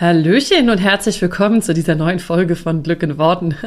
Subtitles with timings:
[0.00, 3.56] Hallöchen und herzlich willkommen zu dieser neuen Folge von Glück in Worten.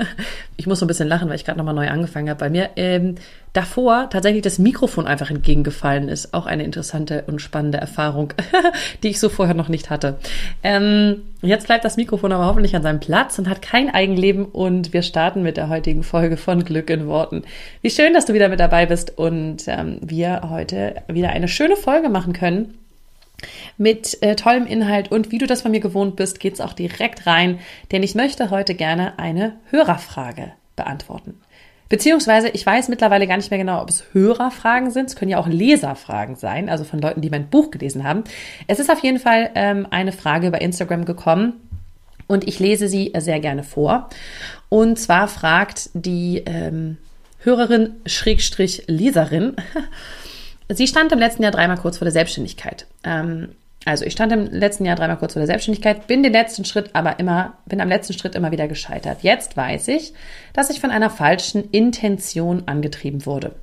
[0.57, 2.69] Ich muss so ein bisschen lachen, weil ich gerade nochmal neu angefangen habe bei mir.
[2.75, 3.15] Ähm,
[3.51, 6.35] davor tatsächlich das Mikrofon einfach entgegengefallen ist.
[6.35, 8.33] Auch eine interessante und spannende Erfahrung,
[9.03, 10.19] die ich so vorher noch nicht hatte.
[10.61, 14.93] Ähm, jetzt bleibt das Mikrofon aber hoffentlich an seinem Platz und hat kein Eigenleben und
[14.93, 17.41] wir starten mit der heutigen Folge von Glück in Worten.
[17.81, 21.75] Wie schön, dass du wieder mit dabei bist und ähm, wir heute wieder eine schöne
[21.75, 22.75] Folge machen können
[23.77, 27.27] mit äh, tollem Inhalt und wie du das von mir gewohnt bist, geht's auch direkt
[27.27, 27.59] rein,
[27.91, 31.39] denn ich möchte heute gerne eine Hörerfrage beantworten.
[31.91, 35.09] Beziehungsweise, ich weiß mittlerweile gar nicht mehr genau, ob es Hörerfragen sind.
[35.09, 38.23] Es können ja auch Leserfragen sein, also von Leuten, die mein Buch gelesen haben.
[38.67, 41.55] Es ist auf jeden Fall ähm, eine Frage über Instagram gekommen
[42.27, 44.09] und ich lese sie sehr gerne vor.
[44.69, 46.95] Und zwar fragt die ähm,
[47.39, 49.57] Hörerin Schrägstrich Leserin,
[50.73, 52.85] Sie stand im letzten Jahr dreimal kurz vor der Selbstständigkeit.
[53.03, 53.49] Ähm,
[53.83, 56.91] also ich stand im letzten Jahr dreimal kurz vor der Selbstständigkeit, bin den letzten Schritt
[56.93, 59.23] aber immer, bin am letzten Schritt immer wieder gescheitert.
[59.23, 60.13] Jetzt weiß ich,
[60.53, 63.53] dass ich von einer falschen Intention angetrieben wurde.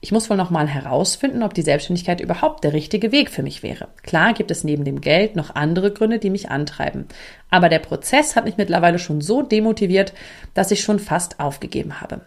[0.00, 3.88] Ich muss wohl nochmal herausfinden, ob die Selbstständigkeit überhaupt der richtige Weg für mich wäre.
[4.02, 7.06] Klar gibt es neben dem Geld noch andere Gründe, die mich antreiben.
[7.50, 10.12] Aber der Prozess hat mich mittlerweile schon so demotiviert,
[10.54, 12.20] dass ich schon fast aufgegeben habe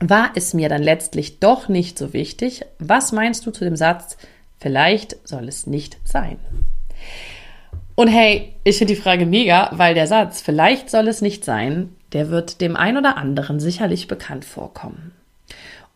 [0.00, 2.64] war es mir dann letztlich doch nicht so wichtig.
[2.78, 4.16] Was meinst du zu dem Satz,
[4.58, 6.38] vielleicht soll es nicht sein?
[7.94, 11.94] Und hey, ich finde die Frage mega, weil der Satz, vielleicht soll es nicht sein,
[12.12, 15.12] der wird dem ein oder anderen sicherlich bekannt vorkommen.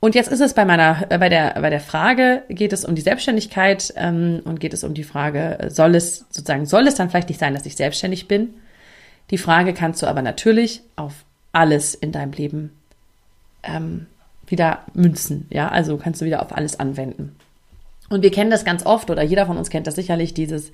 [0.00, 2.94] Und jetzt ist es bei meiner, äh, bei der, bei der Frage, geht es um
[2.94, 7.10] die Selbstständigkeit ähm, und geht es um die Frage, soll es sozusagen, soll es dann
[7.10, 8.54] vielleicht nicht sein, dass ich selbstständig bin?
[9.30, 11.12] Die Frage kannst du aber natürlich auf
[11.52, 12.79] alles in deinem Leben
[13.62, 14.06] ähm,
[14.46, 15.46] wieder münzen.
[15.50, 17.36] Ja, also kannst du wieder auf alles anwenden.
[18.08, 20.72] Und wir kennen das ganz oft oder jeder von uns kennt das sicherlich, dieses,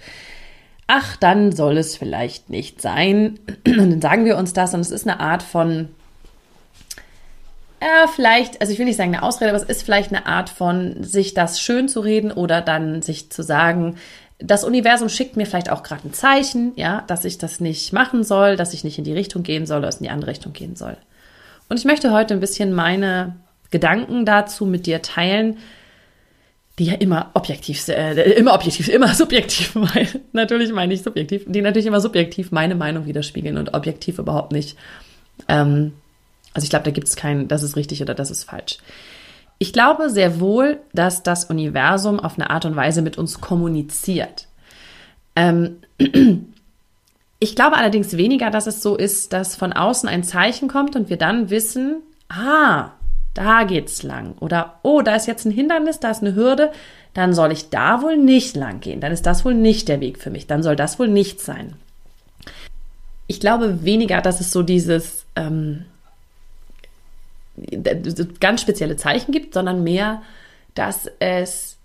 [0.87, 3.39] ach, dann soll es vielleicht nicht sein.
[3.67, 5.89] Und dann sagen wir uns das und es ist eine Art von,
[7.81, 10.49] ja, vielleicht, also ich will nicht sagen eine Ausrede, aber es ist vielleicht eine Art
[10.49, 13.97] von, sich das schön zu reden oder dann sich zu sagen,
[14.39, 18.25] das Universum schickt mir vielleicht auch gerade ein Zeichen, ja, dass ich das nicht machen
[18.25, 20.77] soll, dass ich nicht in die Richtung gehen soll oder in die andere Richtung gehen
[20.77, 20.97] soll.
[21.69, 23.37] Und ich möchte heute ein bisschen meine
[23.71, 25.59] Gedanken dazu mit dir teilen,
[26.79, 30.21] die ja immer objektiv, äh, immer objektiv, immer subjektiv meinen.
[30.33, 34.77] natürlich meine ich subjektiv, die natürlich immer subjektiv meine Meinung widerspiegeln und objektiv überhaupt nicht.
[35.49, 35.93] Ähm,
[36.53, 38.79] also ich glaube, da gibt es kein, das ist richtig oder das ist falsch.
[39.59, 44.49] Ich glaube sehr wohl, dass das Universum auf eine Art und Weise mit uns kommuniziert.
[45.35, 45.79] Ähm,
[47.39, 51.11] Ich glaube allerdings weniger, dass es so ist, dass von außen ein Zeichen kommt und
[51.11, 52.93] wir dann wissen, ah,
[53.35, 54.35] da geht's lang.
[54.41, 56.73] Oder, oh, da ist jetzt ein Hindernis, da ist eine Hürde,
[57.13, 59.01] dann soll ich da wohl nicht lang gehen.
[59.01, 60.47] Dann ist das wohl nicht der Weg für mich.
[60.47, 61.75] Dann soll das wohl nicht sein.
[63.27, 65.85] Ich glaube weniger, dass es so dieses ähm,
[68.41, 70.23] ganz spezielle Zeichen gibt, sondern mehr,
[70.75, 71.77] dass es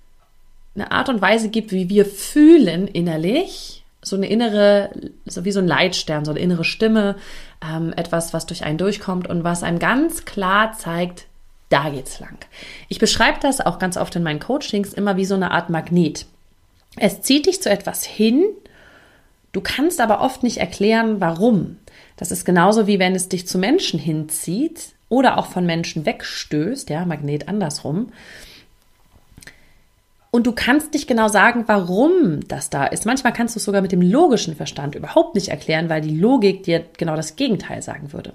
[0.76, 4.92] eine Art und Weise gibt, wie wir fühlen innerlich so eine innere,
[5.26, 7.16] so wie so ein Leitstern, so eine innere Stimme,
[7.64, 11.28] ähm, etwas, was durch einen durchkommt und was einem ganz klar zeigt,
[11.70, 12.38] da geht's lang.
[12.90, 16.26] Ich beschreibe das auch ganz oft in meinen Coachings immer wie so eine Art Magnet.
[16.98, 18.44] Es zieht dich zu etwas hin,
[19.54, 21.78] du kannst aber oft nicht erklären, warum.
[22.18, 26.90] Das ist genauso wie wenn es dich zu Menschen hinzieht oder auch von Menschen wegstößt,
[26.90, 28.12] ja, Magnet andersrum.
[30.32, 33.06] Und du kannst nicht genau sagen, warum das da ist.
[33.06, 36.64] Manchmal kannst du es sogar mit dem logischen Verstand überhaupt nicht erklären, weil die Logik
[36.64, 38.34] dir genau das Gegenteil sagen würde.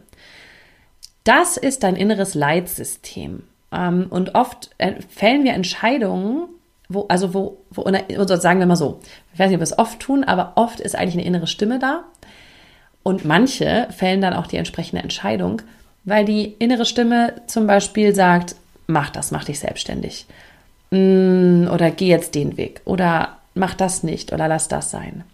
[1.25, 3.45] Das ist dein inneres Leitsystem.
[3.73, 6.49] Ähm, und oft äh, fällen wir Entscheidungen
[6.89, 9.01] wo, also wo, wo, oder sagen wir mal so,
[9.33, 11.79] ich weiß nicht, ob wir es oft tun, aber oft ist eigentlich eine innere Stimme
[11.79, 12.05] da.
[13.03, 15.63] Und manche fällen dann auch die entsprechende Entscheidung,
[16.05, 18.57] weil die innere Stimme zum Beispiel sagt,
[18.87, 20.27] mach das, mach dich selbstständig.
[20.91, 22.81] Mm, oder geh jetzt den Weg.
[22.85, 25.25] Oder mach das nicht oder lass das sein.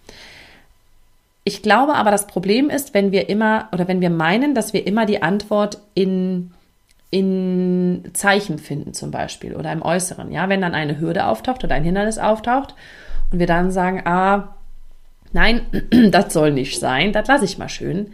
[1.45, 4.87] Ich glaube aber, das Problem ist, wenn wir immer oder wenn wir meinen, dass wir
[4.87, 6.53] immer die Antwort in,
[7.11, 10.31] in Zeichen finden, zum Beispiel, oder im Äußeren.
[10.31, 12.75] Ja, wenn dann eine Hürde auftaucht oder ein Hindernis auftaucht
[13.33, 14.55] und wir dann sagen, ah,
[15.33, 15.63] nein,
[16.11, 18.13] das soll nicht sein, das lasse ich mal schön,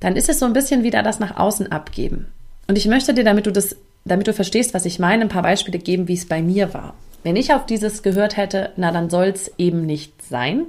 [0.00, 2.26] dann ist es so ein bisschen wieder das nach außen abgeben.
[2.66, 5.42] Und ich möchte dir, damit du das, damit du verstehst, was ich meine, ein paar
[5.42, 6.94] Beispiele geben, wie es bei mir war.
[7.22, 10.66] Wenn ich auf dieses gehört hätte, na dann soll es eben nicht sein,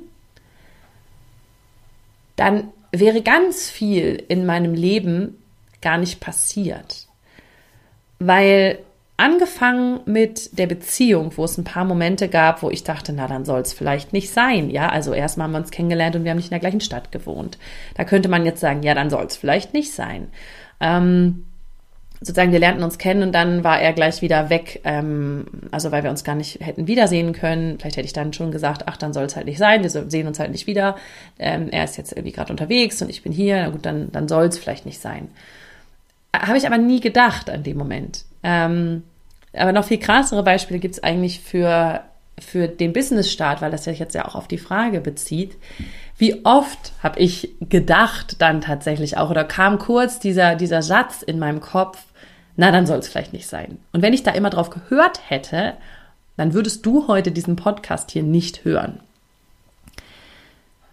[2.36, 5.38] dann wäre ganz viel in meinem Leben
[5.82, 7.08] gar nicht passiert.
[8.20, 8.80] Weil
[9.18, 13.46] angefangen mit der Beziehung, wo es ein paar Momente gab, wo ich dachte, na dann
[13.46, 14.70] soll es vielleicht nicht sein.
[14.70, 17.12] Ja, also erstmal haben wir uns kennengelernt und wir haben nicht in der gleichen Stadt
[17.12, 17.58] gewohnt.
[17.96, 20.28] Da könnte man jetzt sagen, ja, dann soll es vielleicht nicht sein.
[20.80, 21.46] Ähm,
[22.26, 26.04] sozusagen, wir lernten uns kennen und dann war er gleich wieder weg, ähm, also weil
[26.04, 27.78] wir uns gar nicht hätten wiedersehen können.
[27.80, 30.28] Vielleicht hätte ich dann schon gesagt, ach, dann soll es halt nicht sein, wir sehen
[30.28, 30.96] uns halt nicht wieder.
[31.38, 34.28] Ähm, er ist jetzt irgendwie gerade unterwegs und ich bin hier, na gut, dann, dann
[34.28, 35.30] soll es vielleicht nicht sein.
[36.36, 38.24] Habe ich aber nie gedacht an dem Moment.
[38.42, 39.04] Ähm,
[39.54, 42.02] aber noch viel krassere Beispiele gibt es eigentlich für,
[42.40, 45.58] für den Business-Start, weil das sich jetzt ja auch auf die Frage bezieht.
[46.18, 51.38] Wie oft habe ich gedacht dann tatsächlich auch oder kam kurz dieser, dieser Satz in
[51.38, 52.04] meinem Kopf,
[52.56, 53.80] na, dann soll es vielleicht nicht sein.
[53.92, 55.74] Und wenn ich da immer drauf gehört hätte,
[56.38, 59.00] dann würdest du heute diesen Podcast hier nicht hören.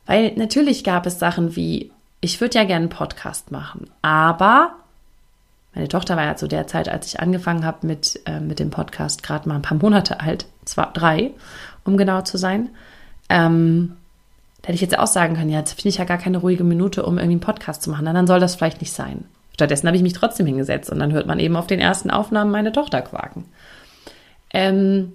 [0.07, 4.75] Weil natürlich gab es Sachen wie, ich würde ja gerne einen Podcast machen, aber
[5.75, 8.71] meine Tochter war ja zu der Zeit, als ich angefangen habe mit, äh, mit dem
[8.71, 11.31] Podcast, gerade mal ein paar Monate alt, zwar drei,
[11.85, 12.71] um genau zu sein.
[13.29, 13.97] Ähm,
[14.63, 16.65] da hätte ich jetzt auch sagen können, ja, jetzt finde ich ja gar keine ruhige
[16.65, 18.05] Minute, um irgendwie einen Podcast zu machen.
[18.05, 19.25] dann soll das vielleicht nicht sein.
[19.61, 22.51] Stattdessen habe ich mich trotzdem hingesetzt und dann hört man eben auf den ersten Aufnahmen
[22.51, 23.45] meine Tochter quaken.
[24.55, 25.13] Ähm,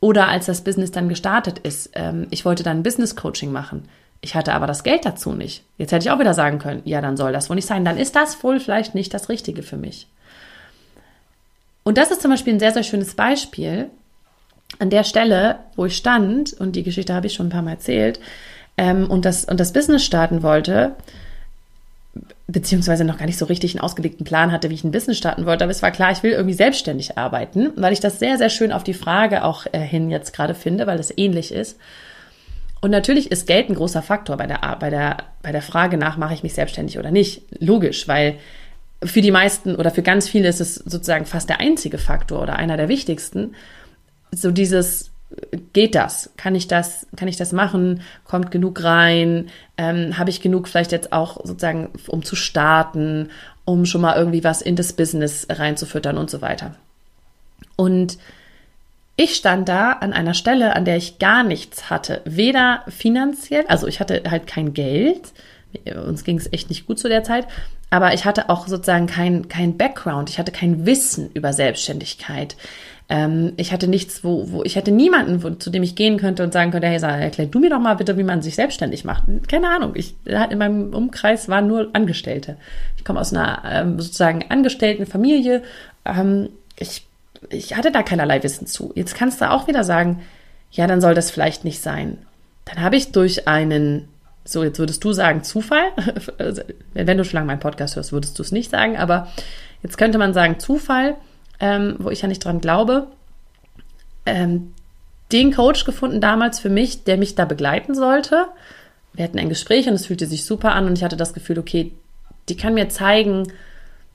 [0.00, 3.88] oder als das Business dann gestartet ist, ähm, ich wollte dann Business Coaching machen.
[4.20, 5.64] Ich hatte aber das Geld dazu nicht.
[5.78, 7.86] Jetzt hätte ich auch wieder sagen können, ja, dann soll das wohl nicht sein.
[7.86, 10.08] Dann ist das wohl vielleicht nicht das Richtige für mich.
[11.82, 13.88] Und das ist zum Beispiel ein sehr, sehr schönes Beispiel.
[14.78, 17.72] An der Stelle, wo ich stand, und die Geschichte habe ich schon ein paar Mal
[17.72, 18.20] erzählt,
[18.76, 20.96] ähm, und, das, und das Business starten wollte,
[22.48, 25.46] beziehungsweise noch gar nicht so richtig einen ausgelegten Plan hatte, wie ich ein Business starten
[25.46, 25.64] wollte.
[25.64, 28.72] Aber es war klar, ich will irgendwie selbstständig arbeiten, weil ich das sehr, sehr schön
[28.72, 31.78] auf die Frage auch äh, hin jetzt gerade finde, weil es ähnlich ist.
[32.80, 36.18] Und natürlich ist Geld ein großer Faktor bei der, bei der, bei der Frage nach,
[36.18, 37.42] mache ich mich selbstständig oder nicht.
[37.58, 38.36] Logisch, weil
[39.02, 42.56] für die meisten oder für ganz viele ist es sozusagen fast der einzige Faktor oder
[42.56, 43.54] einer der wichtigsten.
[44.30, 45.10] So dieses,
[45.72, 46.30] geht das?
[46.36, 48.02] Kann ich das, kann ich das machen?
[48.24, 49.48] Kommt genug rein?
[49.76, 53.30] Ähm, Habe ich genug vielleicht jetzt auch sozusagen, um zu starten,
[53.64, 56.76] um schon mal irgendwie was in das Business reinzufüttern und so weiter.
[57.74, 58.18] Und
[59.16, 62.20] ich stand da an einer Stelle, an der ich gar nichts hatte.
[62.24, 65.32] Weder finanziell, also ich hatte halt kein Geld.
[66.06, 67.46] Uns ging es echt nicht gut zu der Zeit.
[67.90, 70.28] Aber ich hatte auch sozusagen kein, kein Background.
[70.28, 72.56] Ich hatte kein Wissen über Selbstständigkeit.
[73.08, 76.42] Ähm, ich hatte nichts, wo, wo ich hatte niemanden, wo, zu dem ich gehen könnte
[76.42, 79.04] und sagen könnte, hey, sag, erklär du mir doch mal bitte, wie man sich selbstständig
[79.04, 79.24] macht.
[79.48, 79.92] Keine Ahnung.
[79.94, 82.56] Ich, in meinem Umkreis waren nur Angestellte.
[82.96, 85.62] Ich komme aus einer ähm, sozusagen angestellten Familie.
[86.04, 87.06] Ähm, ich,
[87.50, 88.92] ich hatte da keinerlei Wissen zu.
[88.96, 90.22] Jetzt kannst du auch wieder sagen,
[90.72, 92.18] ja, dann soll das vielleicht nicht sein.
[92.64, 94.08] Dann habe ich durch einen
[94.48, 95.92] so, jetzt würdest du sagen Zufall.
[96.94, 99.28] Wenn du schon lange meinen Podcast hörst, würdest du es nicht sagen, aber
[99.82, 101.16] jetzt könnte man sagen Zufall
[101.60, 103.08] ähm, wo ich ja nicht dran glaube,
[104.24, 104.72] ähm,
[105.32, 108.46] den Coach gefunden damals für mich, der mich da begleiten sollte.
[109.12, 111.58] Wir hatten ein Gespräch und es fühlte sich super an und ich hatte das Gefühl,
[111.58, 111.92] okay,
[112.48, 113.52] die kann mir zeigen,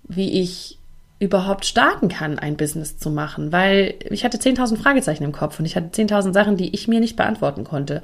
[0.03, 0.77] wie ich
[1.19, 5.65] überhaupt starten kann, ein Business zu machen, weil ich hatte 10.000 Fragezeichen im Kopf und
[5.65, 8.01] ich hatte 10.000 Sachen, die ich mir nicht beantworten konnte.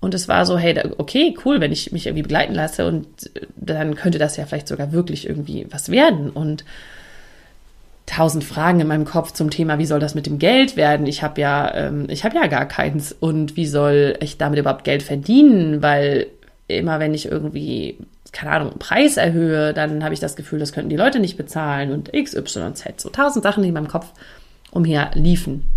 [0.00, 3.08] Und es war so, hey, okay, cool, wenn ich mich irgendwie begleiten lasse und
[3.56, 6.30] dann könnte das ja vielleicht sogar wirklich irgendwie was werden.
[6.30, 6.64] Und
[8.06, 11.06] tausend Fragen in meinem Kopf zum Thema, wie soll das mit dem Geld werden?
[11.06, 14.84] Ich habe ja, ähm, ich habe ja gar keins und wie soll ich damit überhaupt
[14.84, 15.82] Geld verdienen?
[15.82, 16.26] Weil
[16.68, 17.98] immer wenn ich irgendwie
[18.34, 21.36] keine Ahnung, einen Preis erhöhe, dann habe ich das Gefühl, das könnten die Leute nicht
[21.36, 23.00] bezahlen und X, Y, Z.
[23.00, 24.12] So tausend Sachen, die in meinem Kopf
[24.70, 25.68] umher liefen.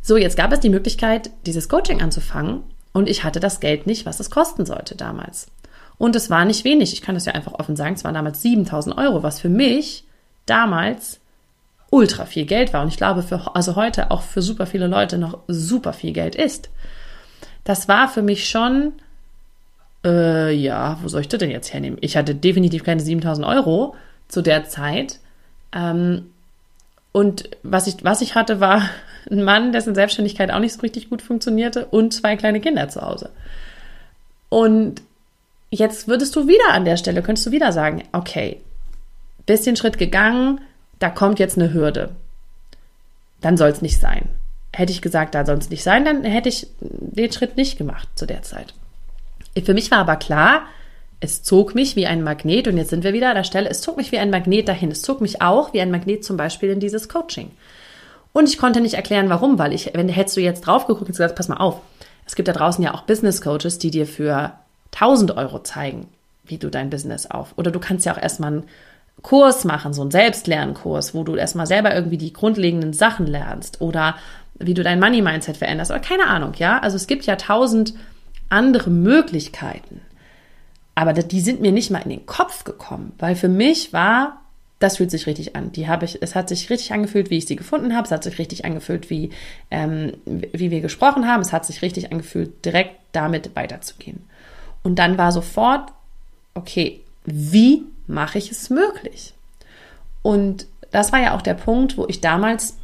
[0.00, 4.06] So, jetzt gab es die Möglichkeit, dieses Coaching anzufangen und ich hatte das Geld nicht,
[4.06, 5.48] was es kosten sollte damals.
[5.98, 6.94] Und es war nicht wenig.
[6.94, 7.94] Ich kann das ja einfach offen sagen.
[7.94, 10.04] Es waren damals 7000 Euro, was für mich
[10.50, 11.20] damals
[11.90, 15.18] ultra viel Geld war und ich glaube für also heute auch für super viele Leute
[15.18, 16.70] noch super viel Geld ist.
[17.64, 18.92] Das war für mich schon
[20.04, 21.98] äh, ja, wo soll ich das denn jetzt hernehmen?
[22.00, 23.94] Ich hatte definitiv keine 7000 Euro
[24.28, 25.18] zu der Zeit.
[25.72, 26.30] Ähm,
[27.12, 28.88] und was ich, was ich hatte, war
[29.30, 33.02] ein Mann, dessen Selbstständigkeit auch nicht so richtig gut funktionierte und zwei kleine Kinder zu
[33.02, 33.30] Hause.
[34.48, 35.02] Und
[35.70, 38.60] jetzt würdest du wieder an der Stelle, könntest du wieder sagen, okay,
[39.50, 40.60] bisschen Schritt gegangen,
[40.98, 42.10] da kommt jetzt eine Hürde.
[43.40, 44.28] Dann soll es nicht sein.
[44.72, 48.08] Hätte ich gesagt, da soll es nicht sein, dann hätte ich den Schritt nicht gemacht
[48.14, 48.74] zu der Zeit.
[49.64, 50.62] Für mich war aber klar,
[51.20, 53.80] es zog mich wie ein Magnet und jetzt sind wir wieder an der Stelle, es
[53.80, 54.90] zog mich wie ein Magnet dahin.
[54.90, 57.50] Es zog mich auch wie ein Magnet zum Beispiel in dieses Coaching.
[58.32, 61.16] Und ich konnte nicht erklären, warum, weil ich, wenn hättest du jetzt drauf geguckt und
[61.16, 61.80] gesagt, pass mal auf,
[62.26, 64.52] es gibt da draußen ja auch Business Coaches, die dir für
[64.92, 66.06] 1000 Euro zeigen,
[66.44, 67.52] wie du dein Business auf.
[67.56, 68.64] Oder du kannst ja auch erstmal einen
[69.22, 74.16] Kurs machen, so einen Selbstlernkurs, wo du erstmal selber irgendwie die grundlegenden Sachen lernst oder
[74.58, 76.78] wie du dein Money Mindset veränderst oder keine Ahnung, ja.
[76.78, 77.94] Also es gibt ja tausend
[78.48, 80.02] andere Möglichkeiten.
[80.94, 84.42] Aber die sind mir nicht mal in den Kopf gekommen, weil für mich war,
[84.80, 85.72] das fühlt sich richtig an.
[85.72, 88.06] Die habe ich, es hat sich richtig angefühlt, wie ich sie gefunden habe.
[88.06, 89.30] Es hat sich richtig angefühlt, wie,
[89.70, 91.40] ähm, wie wir gesprochen haben.
[91.40, 94.24] Es hat sich richtig angefühlt, direkt damit weiterzugehen.
[94.82, 95.92] Und dann war sofort,
[96.54, 99.34] okay, wie mache ich es möglich?
[100.22, 102.76] Und das war ja auch der Punkt, wo ich damals,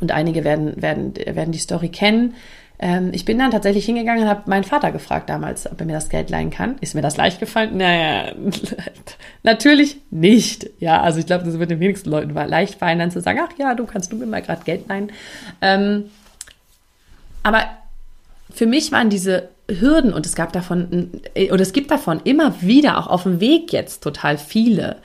[0.00, 2.34] und einige werden, werden, werden die Story kennen,
[2.82, 5.92] ähm, ich bin dann tatsächlich hingegangen und habe meinen Vater gefragt damals, ob er mir
[5.92, 6.76] das Geld leihen kann.
[6.80, 7.76] Ist mir das leicht gefallen?
[7.76, 8.32] Naja,
[9.42, 10.70] natürlich nicht.
[10.78, 13.52] Ja, also ich glaube, das wird den wenigsten Leuten leicht fallen, dann zu sagen, ach
[13.58, 15.12] ja, du kannst du mir mal gerade Geld leihen.
[15.60, 16.04] Ähm,
[17.42, 17.64] aber
[18.50, 21.10] für mich waren diese Hürden und es gab davon,
[21.50, 24.96] oder es gibt davon immer wieder auch auf dem Weg jetzt total viele.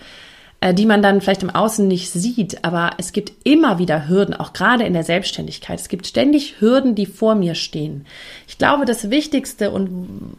[0.65, 2.63] Äh, die man dann vielleicht im Außen nicht sieht.
[2.63, 5.79] Aber es gibt immer wieder Hürden, auch gerade in der Selbstständigkeit.
[5.79, 8.05] Es gibt ständig Hürden, die vor mir stehen.
[8.48, 10.38] Ich glaube, das Wichtigste und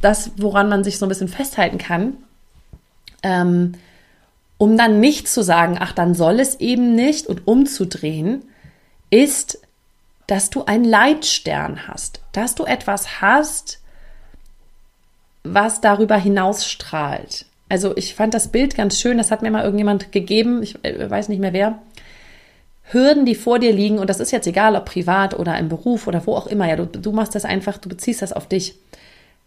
[0.00, 2.14] das, woran man sich so ein bisschen festhalten kann,
[3.22, 3.74] ähm,
[4.58, 8.42] um dann nicht zu sagen, ach, dann soll es eben nicht und umzudrehen,
[9.10, 9.60] ist,
[10.32, 13.80] dass du einen Leitstern hast, dass du etwas hast,
[15.44, 17.44] was darüber hinaus strahlt.
[17.68, 21.10] Also ich fand das Bild ganz schön, das hat mir mal irgendjemand gegeben, ich äh,
[21.10, 21.80] weiß nicht mehr wer.
[22.84, 26.06] Hürden, die vor dir liegen, und das ist jetzt egal, ob privat oder im Beruf
[26.06, 28.76] oder wo auch immer, ja, du, du machst das einfach, du beziehst das auf dich.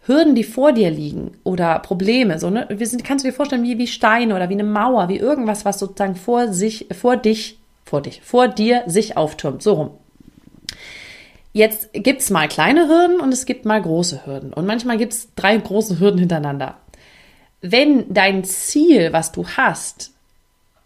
[0.06, 3.64] Hürden, die vor dir liegen oder Probleme, so, ne, wir sind, kannst du dir vorstellen,
[3.64, 7.58] wie, wie Steine oder wie eine Mauer, wie irgendwas, was sozusagen vor sich, vor dich,
[7.84, 9.90] vor dich, vor dir sich auftürmt, so rum.
[11.56, 14.52] Jetzt gibt's mal kleine Hürden und es gibt mal große Hürden.
[14.52, 16.76] Und manchmal gibt's drei große Hürden hintereinander
[17.70, 20.12] wenn dein Ziel, was du hast,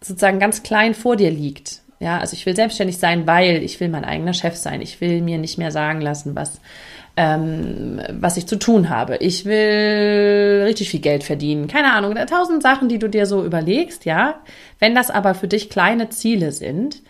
[0.01, 3.89] sozusagen ganz klein vor dir liegt, ja, also ich will selbstständig sein, weil ich will
[3.89, 4.81] mein eigener Chef sein.
[4.81, 6.59] Ich will mir nicht mehr sagen lassen, was,
[7.15, 9.17] ähm, was ich zu tun habe.
[9.17, 11.67] Ich will richtig viel Geld verdienen.
[11.67, 14.41] Keine Ahnung, tausend Sachen, die du dir so überlegst, ja.
[14.79, 17.03] Wenn das aber für dich kleine Ziele sind,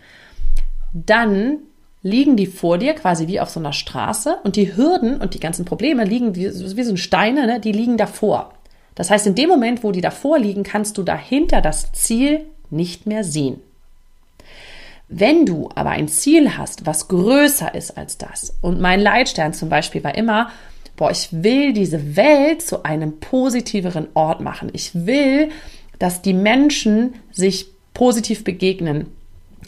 [0.92, 1.60] dann
[2.02, 5.40] liegen die vor dir quasi wie auf so einer Straße und die Hürden und die
[5.40, 8.54] ganzen Probleme liegen wie, wie so Steine, ne, die liegen davor.
[8.94, 13.06] Das heißt, in dem Moment, wo die davor liegen, kannst du dahinter das Ziel nicht
[13.06, 13.60] mehr sehen.
[15.08, 19.68] Wenn du aber ein Ziel hast, was größer ist als das, und mein Leitstern zum
[19.68, 20.50] Beispiel war immer,
[20.96, 24.70] boah, ich will diese Welt zu einem positiveren Ort machen.
[24.72, 25.50] Ich will,
[25.98, 29.06] dass die Menschen sich positiv begegnen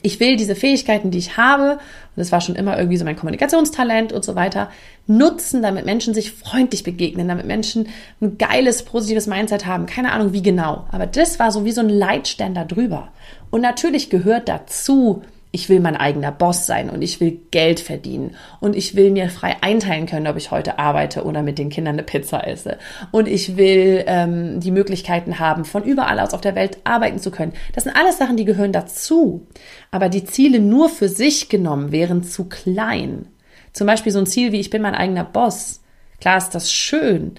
[0.02, 1.80] ich will diese Fähigkeiten, die ich habe, und
[2.16, 4.70] das war schon immer irgendwie so mein Kommunikationstalent und so weiter,
[5.06, 7.88] nutzen, damit Menschen sich freundlich begegnen, damit Menschen
[8.20, 9.86] ein geiles, positives Mindset haben.
[9.86, 10.86] Keine Ahnung, wie genau.
[10.90, 13.08] Aber das war so wie so ein Leitstern da drüber.
[13.50, 15.22] Und natürlich gehört dazu,
[15.54, 19.30] ich will mein eigener Boss sein und ich will Geld verdienen und ich will mir
[19.30, 22.76] frei einteilen können, ob ich heute arbeite oder mit den Kindern eine Pizza esse.
[23.12, 27.30] Und ich will ähm, die Möglichkeiten haben, von überall aus auf der Welt arbeiten zu
[27.30, 27.52] können.
[27.72, 29.46] Das sind alles Sachen, die gehören dazu.
[29.92, 33.28] Aber die Ziele nur für sich genommen wären zu klein.
[33.72, 35.84] Zum Beispiel so ein Ziel wie ich bin mein eigener Boss.
[36.20, 37.36] Klar ist das schön.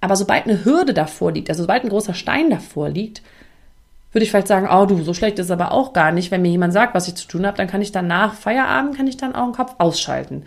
[0.00, 3.22] Aber sobald eine Hürde davor liegt, also sobald ein großer Stein davor liegt,
[4.16, 6.30] würde ich vielleicht sagen, oh du, so schlecht ist es aber auch gar nicht.
[6.30, 8.96] Wenn mir jemand sagt, was ich zu tun habe, dann kann ich dann nach Feierabend,
[8.96, 10.44] kann ich dann auch den Kopf ausschalten.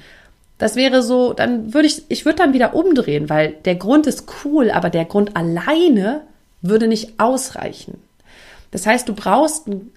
[0.57, 4.23] Das wäre so, dann würde ich, ich würde dann wieder umdrehen, weil der Grund ist
[4.43, 6.21] cool, aber der Grund alleine
[6.63, 8.01] würde nicht ausreichen.
[8.71, 9.91] Das heißt, du brauchst ein,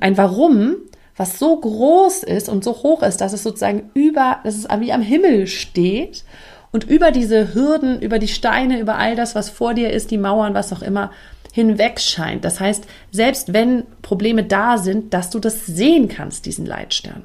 [0.00, 0.76] ein Warum,
[1.18, 4.94] was so groß ist und so hoch ist, dass es sozusagen über, dass es wie
[4.94, 6.24] am Himmel steht
[6.72, 10.16] und über diese Hürden, über die Steine, über all das, was vor dir ist, die
[10.16, 11.10] Mauern, was auch immer,
[11.52, 12.44] hinweg scheint.
[12.44, 17.24] Das heißt, selbst wenn Probleme da sind, dass du das sehen kannst, diesen Leitstern.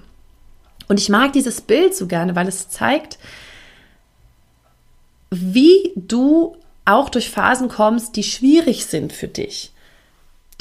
[0.88, 3.18] Und ich mag dieses Bild so gerne, weil es zeigt,
[5.32, 6.56] wie du
[6.86, 9.72] auch durch Phasen kommst, die schwierig sind für dich.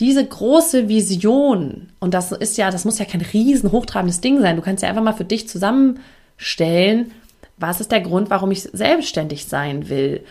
[0.00, 4.56] Diese große Vision, und das ist ja, das muss ja kein riesen hochtrabendes Ding sein.
[4.56, 7.12] Du kannst ja einfach mal für dich zusammenstellen,
[7.56, 10.25] was ist der Grund, warum ich selbstständig sein will?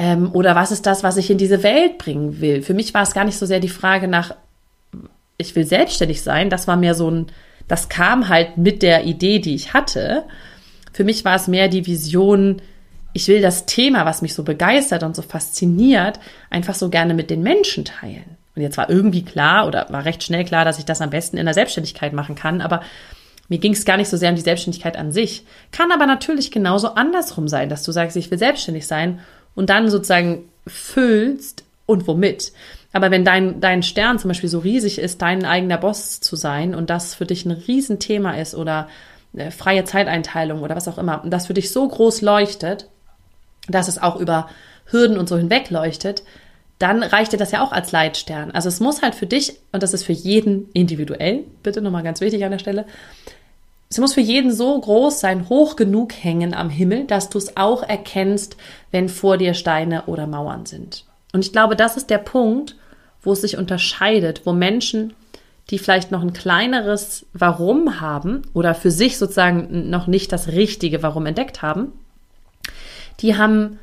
[0.00, 2.62] Ähm, oder was ist das, was ich in diese Welt bringen will?
[2.62, 4.32] Für mich war es gar nicht so sehr die Frage nach,
[5.38, 6.50] ich will selbstständig sein.
[6.50, 7.26] Das war mehr so ein,
[7.66, 10.22] das kam halt mit der Idee, die ich hatte.
[10.92, 12.62] Für mich war es mehr die Vision,
[13.12, 17.28] ich will das Thema, was mich so begeistert und so fasziniert, einfach so gerne mit
[17.28, 18.36] den Menschen teilen.
[18.54, 21.38] Und jetzt war irgendwie klar oder war recht schnell klar, dass ich das am besten
[21.38, 22.82] in der Selbstständigkeit machen kann, aber
[23.48, 25.44] mir ging es gar nicht so sehr um die Selbstständigkeit an sich.
[25.72, 29.20] Kann aber natürlich genauso andersrum sein, dass du sagst, ich will selbstständig sein
[29.58, 32.52] und dann sozusagen füllst und womit.
[32.92, 36.76] Aber wenn dein, dein Stern zum Beispiel so riesig ist, dein eigener Boss zu sein
[36.76, 38.86] und das für dich ein Riesenthema ist oder
[39.34, 42.88] äh, freie Zeiteinteilung oder was auch immer, und das für dich so groß leuchtet,
[43.66, 44.48] dass es auch über
[44.86, 46.22] Hürden und so hinweg leuchtet,
[46.78, 48.52] dann reicht dir das ja auch als Leitstern.
[48.52, 52.20] Also es muss halt für dich, und das ist für jeden individuell, bitte nochmal ganz
[52.20, 52.86] wichtig an der Stelle,
[53.90, 57.56] es muss für jeden so groß sein, hoch genug hängen am Himmel, dass du es
[57.56, 58.56] auch erkennst,
[58.90, 61.04] wenn vor dir Steine oder Mauern sind.
[61.32, 62.76] Und ich glaube, das ist der Punkt,
[63.22, 65.14] wo es sich unterscheidet, wo Menschen,
[65.70, 71.02] die vielleicht noch ein kleineres Warum haben oder für sich sozusagen noch nicht das richtige
[71.02, 71.92] Warum entdeckt haben,
[73.20, 73.78] die haben,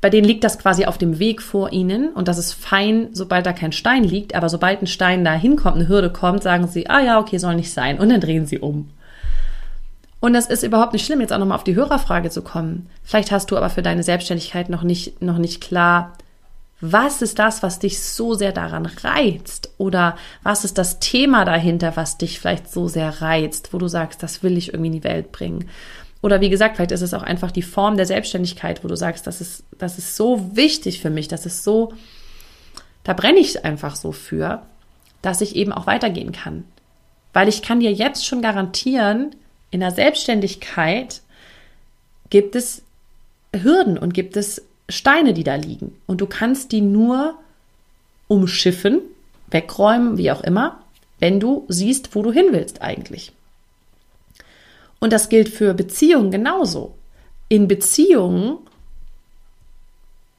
[0.00, 3.46] bei denen liegt das quasi auf dem Weg vor ihnen und das ist fein, sobald
[3.46, 6.88] da kein Stein liegt, aber sobald ein Stein da hinkommt, eine Hürde kommt, sagen sie,
[6.88, 8.90] ah ja, okay, soll nicht sein und dann drehen sie um.
[10.20, 12.88] Und das ist überhaupt nicht schlimm, jetzt auch nochmal auf die Hörerfrage zu kommen.
[13.02, 16.14] Vielleicht hast du aber für deine Selbstständigkeit noch nicht, noch nicht klar,
[16.80, 19.70] was ist das, was dich so sehr daran reizt?
[19.78, 24.22] Oder was ist das Thema dahinter, was dich vielleicht so sehr reizt, wo du sagst,
[24.22, 25.68] das will ich irgendwie in die Welt bringen?
[26.20, 29.26] Oder wie gesagt, vielleicht ist es auch einfach die Form der Selbstständigkeit, wo du sagst,
[29.26, 31.92] das ist, das ist so wichtig für mich, das ist so,
[33.02, 34.62] da brenne ich einfach so für,
[35.22, 36.64] dass ich eben auch weitergehen kann.
[37.32, 39.34] Weil ich kann dir jetzt schon garantieren,
[39.74, 41.20] in der Selbstständigkeit
[42.30, 42.82] gibt es
[43.52, 45.96] Hürden und gibt es Steine, die da liegen.
[46.06, 47.34] Und du kannst die nur
[48.28, 49.00] umschiffen,
[49.50, 50.80] wegräumen, wie auch immer,
[51.18, 53.32] wenn du siehst, wo du hin willst eigentlich.
[55.00, 56.94] Und das gilt für Beziehungen genauso.
[57.48, 58.58] In Beziehungen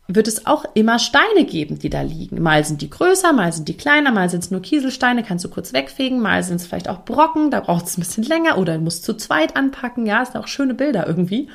[0.07, 2.41] wird es auch immer Steine geben, die da liegen.
[2.41, 5.49] Mal sind die größer, mal sind die kleiner, mal sind es nur Kieselsteine, kannst du
[5.49, 8.77] kurz wegfegen, mal sind es vielleicht auch Brocken, da braucht es ein bisschen länger oder
[8.77, 10.05] musst zu zweit anpacken.
[10.05, 11.49] Ja, sind auch schöne Bilder irgendwie.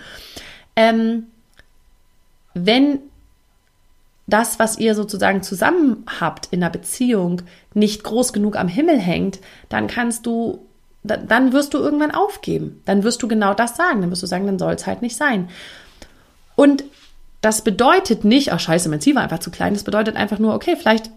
[0.75, 1.29] Ähm,
[2.55, 2.99] wenn
[4.27, 7.43] das, was ihr sozusagen zusammen habt in der Beziehung,
[7.75, 10.67] nicht groß genug am Himmel hängt, dann kannst du,
[11.03, 12.83] dann wirst du irgendwann aufgeben.
[12.85, 14.01] Dann wirst du genau das sagen.
[14.01, 15.49] Dann wirst du sagen, dann soll es halt nicht sein.
[16.57, 16.85] Und
[17.41, 19.75] das bedeutet nicht, ach scheiße, mein Ziel war einfach zu klein.
[19.75, 21.11] Das bedeutet einfach nur, okay, vielleicht,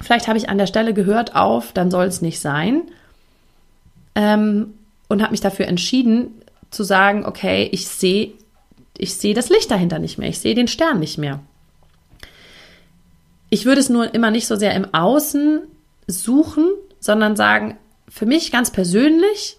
[0.00, 2.82] vielleicht habe ich an der Stelle gehört auf, dann soll es nicht sein.
[4.14, 4.74] Ähm,
[5.08, 8.32] und habe mich dafür entschieden zu sagen, okay, ich sehe
[8.98, 11.40] ich sehe das Licht dahinter nicht mehr, ich sehe den Stern nicht mehr.
[13.50, 15.62] Ich würde es nur immer nicht so sehr im Außen
[16.06, 16.66] suchen,
[16.98, 17.78] sondern sagen,
[18.08, 19.58] für mich ganz persönlich,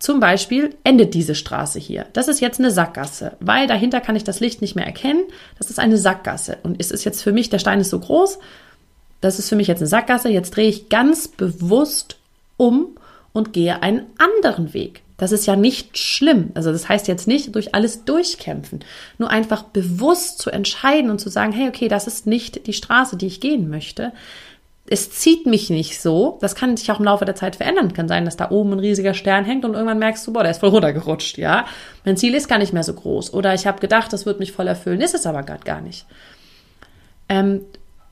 [0.00, 2.06] zum Beispiel endet diese Straße hier.
[2.14, 5.24] Das ist jetzt eine Sackgasse, weil dahinter kann ich das Licht nicht mehr erkennen.
[5.58, 6.56] Das ist eine Sackgasse.
[6.62, 8.38] Und es ist jetzt für mich, der Stein ist so groß,
[9.20, 10.30] das ist für mich jetzt eine Sackgasse.
[10.30, 12.16] Jetzt drehe ich ganz bewusst
[12.56, 12.96] um
[13.34, 15.02] und gehe einen anderen Weg.
[15.18, 16.48] Das ist ja nicht schlimm.
[16.54, 18.80] Also das heißt jetzt nicht durch alles durchkämpfen.
[19.18, 23.18] Nur einfach bewusst zu entscheiden und zu sagen, hey, okay, das ist nicht die Straße,
[23.18, 24.12] die ich gehen möchte
[24.92, 26.36] es zieht mich nicht so.
[26.40, 27.92] Das kann sich auch im Laufe der Zeit verändern.
[27.92, 30.50] Kann sein, dass da oben ein riesiger Stern hängt und irgendwann merkst du, boah, der
[30.50, 31.64] ist voll runtergerutscht, ja.
[32.04, 33.32] Mein Ziel ist gar nicht mehr so groß.
[33.32, 36.06] Oder ich habe gedacht, das wird mich voll erfüllen, ist es aber gerade gar nicht.
[37.28, 37.60] Ähm,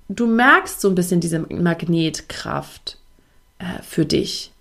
[0.08, 2.96] du merkst so ein bisschen diese Magnetkraft
[3.58, 4.52] äh, für dich.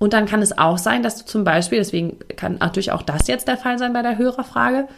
[0.00, 3.28] Und dann kann es auch sein, dass du zum Beispiel, deswegen kann natürlich auch das
[3.28, 4.88] jetzt der Fall sein bei der Hörerfrage,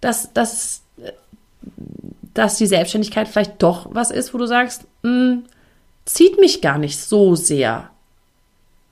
[0.00, 1.10] dass, dass, äh,
[2.32, 5.44] dass die Selbstständigkeit vielleicht doch was ist, wo du sagst, mh, hm,
[6.06, 7.90] zieht mich gar nicht so sehr.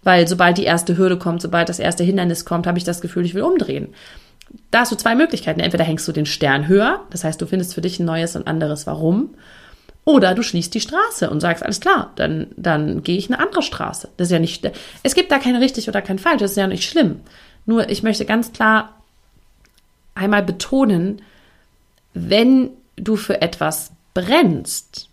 [0.03, 3.25] Weil sobald die erste Hürde kommt, sobald das erste Hindernis kommt, habe ich das Gefühl,
[3.25, 3.95] ich will umdrehen.
[4.71, 5.61] Da hast du zwei Möglichkeiten.
[5.61, 8.47] Entweder hängst du den Stern höher, das heißt, du findest für dich ein neues und
[8.47, 9.31] anderes Warum.
[10.05, 13.63] Oder du schließt die Straße und sagst, alles klar, dann, dann gehe ich eine andere
[13.63, 14.11] Straße.
[14.19, 14.71] Das ist ja nicht,
[15.03, 17.21] es gibt da kein richtig oder kein falsch, das ist ja nicht schlimm.
[17.65, 19.01] Nur ich möchte ganz klar
[20.15, 21.23] einmal betonen,
[22.13, 25.09] wenn du für etwas brennst,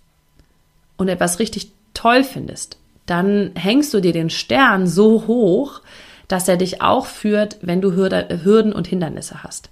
[1.02, 5.82] und etwas richtig toll findest, dann hängst du dir den Stern so hoch,
[6.28, 9.70] dass er dich auch führt, wenn du Hürden und Hindernisse hast.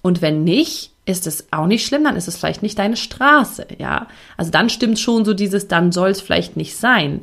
[0.00, 3.66] Und wenn nicht, ist es auch nicht schlimm, dann ist es vielleicht nicht deine Straße,
[3.78, 4.06] ja.
[4.36, 7.22] Also dann stimmt schon so dieses, dann soll es vielleicht nicht sein.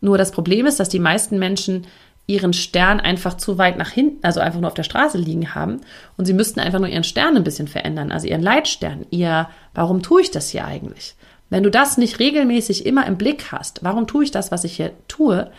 [0.00, 1.86] Nur das Problem ist, dass die meisten Menschen
[2.26, 5.80] ihren Stern einfach zu weit nach hinten, also einfach nur auf der Straße liegen haben
[6.16, 10.02] und sie müssten einfach nur ihren Stern ein bisschen verändern, also ihren Leitstern, ihr, warum
[10.02, 11.14] tue ich das hier eigentlich?
[11.52, 14.76] Wenn du das nicht regelmäßig immer im Blick hast, warum tue ich das, was ich
[14.76, 15.50] hier tue,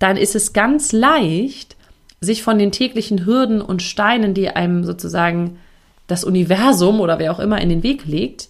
[0.00, 1.76] dann ist es ganz leicht,
[2.20, 5.60] sich von den täglichen Hürden und Steinen, die einem sozusagen
[6.08, 8.48] das Universum oder wer auch immer in den Weg legt,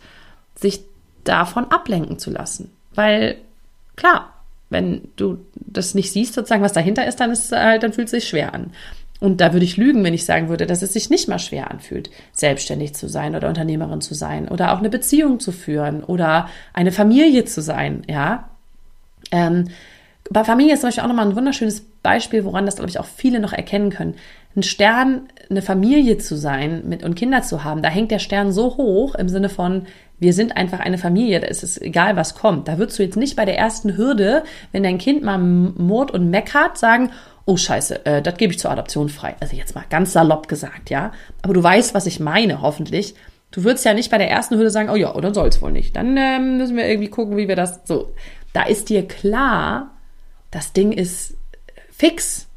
[0.54, 0.84] sich
[1.24, 2.72] davon ablenken zu lassen.
[2.94, 3.36] Weil,
[3.96, 4.32] klar,
[4.70, 8.12] wenn du das nicht siehst, sozusagen, was dahinter ist, dann ist halt, dann fühlt es
[8.12, 8.72] sich schwer an.
[9.20, 11.70] Und da würde ich lügen, wenn ich sagen würde, dass es sich nicht mal schwer
[11.70, 16.48] anfühlt, selbstständig zu sein oder Unternehmerin zu sein oder auch eine Beziehung zu führen oder
[16.74, 18.50] eine Familie zu sein, ja.
[19.32, 19.68] Ähm,
[20.30, 23.06] bei Familie ist zum Beispiel auch nochmal ein wunderschönes Beispiel, woran das, glaube ich, auch
[23.06, 24.14] viele noch erkennen können.
[24.56, 28.52] Ein Stern, eine Familie zu sein mit, und Kinder zu haben, da hängt der Stern
[28.52, 29.86] so hoch im Sinne von,
[30.18, 32.68] wir sind einfach eine Familie, da ist es egal, was kommt.
[32.68, 36.30] Da würdest du jetzt nicht bei der ersten Hürde, wenn dein Kind mal Mord und
[36.30, 37.10] meckert, sagen,
[37.46, 39.36] oh scheiße, äh, das gebe ich zur Adoption frei.
[39.40, 41.12] Also jetzt mal ganz salopp gesagt, ja.
[41.42, 43.14] Aber du weißt, was ich meine, hoffentlich.
[43.52, 45.72] Du würdest ja nicht bei der ersten Hürde sagen, oh ja, dann soll es wohl
[45.72, 45.96] nicht.
[45.96, 48.12] Dann ähm, müssen wir irgendwie gucken, wie wir das so.
[48.52, 49.92] Da ist dir klar,
[50.50, 51.34] das Ding ist
[51.90, 52.48] fix.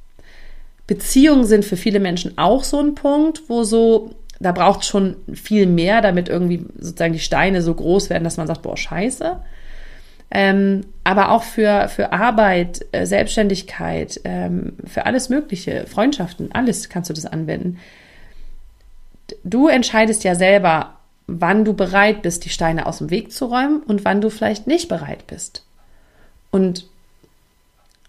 [0.88, 5.18] Beziehungen sind für viele Menschen auch so ein Punkt, wo so da braucht es schon
[5.34, 9.38] viel mehr, damit irgendwie sozusagen die Steine so groß werden, dass man sagt, boah, scheiße.
[10.32, 17.10] Ähm, aber auch für, für Arbeit, äh, Selbstständigkeit, ähm, für alles Mögliche, Freundschaften, alles kannst
[17.10, 17.80] du das anwenden.
[19.44, 23.82] Du entscheidest ja selber, wann du bereit bist, die Steine aus dem Weg zu räumen
[23.82, 25.64] und wann du vielleicht nicht bereit bist.
[26.52, 26.86] Und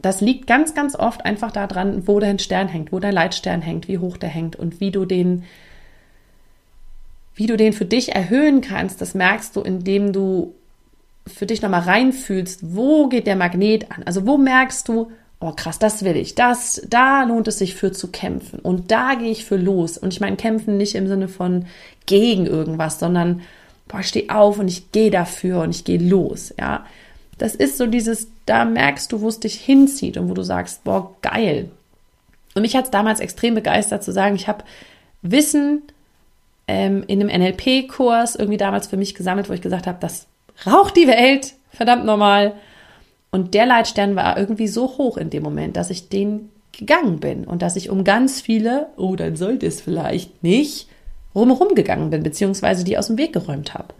[0.02, 3.88] das liegt ganz, ganz oft einfach daran, wo dein Stern hängt, wo dein Leitstern hängt,
[3.88, 5.44] wie hoch der hängt und wie du den
[7.34, 10.52] wie du den für dich erhöhen kannst, das merkst du, indem du
[11.26, 14.02] für dich nochmal reinfühlst, wo geht der Magnet an?
[14.04, 17.92] Also wo merkst du, oh krass, das will ich, das, da lohnt es sich für
[17.92, 19.96] zu kämpfen und da gehe ich für los.
[19.98, 21.66] Und ich meine kämpfen nicht im Sinne von
[22.06, 23.42] gegen irgendwas, sondern
[23.88, 26.84] boah, ich stehe auf und ich gehe dafür und ich gehe los, ja.
[27.38, 30.84] Das ist so dieses, da merkst du, wo es dich hinzieht und wo du sagst,
[30.84, 31.70] boah, geil.
[32.54, 34.62] Und mich hat es damals extrem begeistert zu sagen, ich habe
[35.22, 35.82] Wissen
[36.68, 40.26] ähm, in einem NLP-Kurs irgendwie damals für mich gesammelt, wo ich gesagt habe, das
[40.66, 42.54] raucht die Welt, verdammt normal.
[43.30, 47.44] Und der Leitstern war irgendwie so hoch in dem Moment, dass ich den gegangen bin
[47.44, 50.88] und dass ich um ganz viele, oh, dann sollte es vielleicht nicht,
[51.34, 53.94] rumherum gegangen bin, beziehungsweise die aus dem Weg geräumt habe.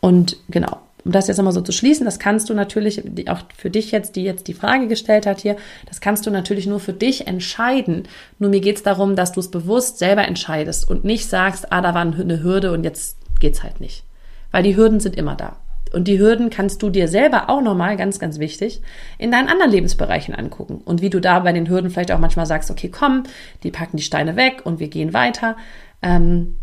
[0.00, 3.70] Und genau, um das jetzt nochmal so zu schließen, das kannst du natürlich, auch für
[3.70, 6.92] dich jetzt, die jetzt die Frage gestellt hat hier, das kannst du natürlich nur für
[6.92, 8.08] dich entscheiden.
[8.38, 11.80] Nur mir geht es darum, dass du es bewusst selber entscheidest und nicht sagst, ah,
[11.80, 14.02] da war eine Hürde und jetzt geht's halt nicht.
[14.50, 15.56] Weil die Hürden sind immer da.
[15.92, 18.80] Und die Hürden kannst du dir selber auch nochmal, ganz, ganz wichtig,
[19.18, 20.80] in deinen anderen Lebensbereichen angucken.
[20.84, 23.24] Und wie du da bei den Hürden vielleicht auch manchmal sagst, okay, komm,
[23.62, 25.56] die packen die Steine weg und wir gehen weiter.
[26.02, 26.56] Ähm,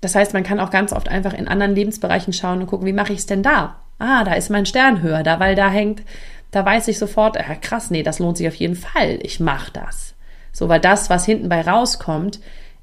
[0.00, 2.92] das heißt, man kann auch ganz oft einfach in anderen Lebensbereichen schauen und gucken, wie
[2.92, 3.76] mache ich es denn da?
[3.98, 6.02] Ah, da ist mein Stern höher, da, weil da hängt,
[6.50, 9.18] da weiß ich sofort, äh, krass, nee, das lohnt sich auf jeden Fall.
[9.22, 10.14] Ich mache das.
[10.52, 12.40] So, weil das, was hinten bei rauskommt,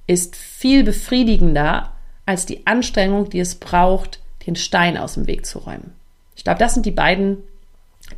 [0.07, 1.91] ist viel befriedigender
[2.25, 5.93] als die Anstrengung, die es braucht, den Stein aus dem Weg zu räumen.
[6.35, 7.37] Ich glaube, das sind die beiden,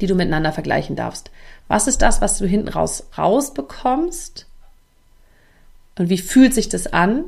[0.02, 1.32] die du miteinander vergleichen darfst.
[1.68, 4.48] Was ist das, was du hinten raus rausbekommst?
[5.98, 7.26] Und wie fühlt sich das an?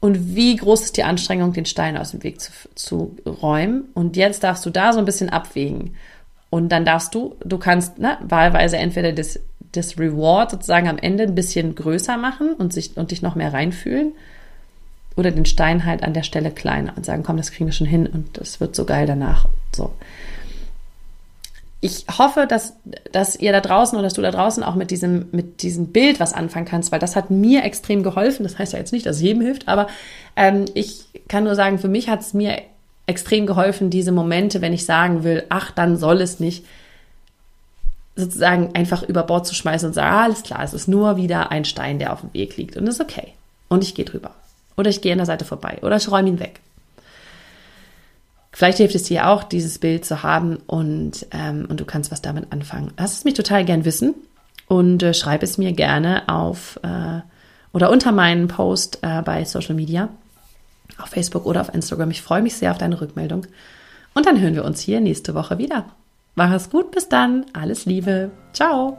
[0.00, 3.88] und wie groß ist die Anstrengung, den Stein aus dem Weg zu, zu räumen.
[3.94, 5.96] Und jetzt darfst du da so ein bisschen abwägen.
[6.50, 9.40] Und dann darfst du, du kannst ne, wahlweise entweder das,
[9.72, 13.52] das Reward sozusagen am Ende ein bisschen größer machen und, sich, und dich noch mehr
[13.52, 14.12] reinfühlen
[15.18, 17.86] oder den Stein halt an der Stelle kleiner und sagen, komm, das kriegen wir schon
[17.86, 19.46] hin und das wird so geil danach.
[19.74, 19.92] So
[21.80, 22.74] ich hoffe, dass,
[23.12, 26.18] dass ihr da draußen oder dass du da draußen auch mit diesem, mit diesem Bild
[26.18, 28.42] was anfangen kannst, weil das hat mir extrem geholfen.
[28.42, 29.86] Das heißt ja jetzt nicht, dass es jedem hilft, aber
[30.34, 32.60] ähm, ich kann nur sagen, für mich hat es mir
[33.06, 36.64] extrem geholfen, diese Momente, wenn ich sagen will, ach, dann soll es nicht,
[38.16, 41.52] sozusagen einfach über Bord zu schmeißen und sagen, ah, alles klar, es ist nur wieder
[41.52, 43.34] ein Stein, der auf dem Weg liegt und ist okay.
[43.68, 44.32] Und ich gehe drüber.
[44.78, 45.78] Oder ich gehe an der Seite vorbei.
[45.82, 46.60] Oder ich räume ihn weg.
[48.52, 52.22] Vielleicht hilft es dir auch, dieses Bild zu haben und, ähm, und du kannst was
[52.22, 52.92] damit anfangen.
[52.96, 54.14] Lass es mich total gern wissen
[54.66, 57.20] und äh, schreib es mir gerne auf äh,
[57.72, 60.08] oder unter meinen Post äh, bei Social Media,
[60.96, 62.10] auf Facebook oder auf Instagram.
[62.10, 63.46] Ich freue mich sehr auf deine Rückmeldung.
[64.14, 65.84] Und dann hören wir uns hier nächste Woche wieder.
[66.34, 67.46] Mach es gut, bis dann.
[67.52, 68.30] Alles Liebe.
[68.52, 68.98] Ciao.